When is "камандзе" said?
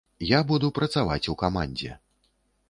1.43-1.91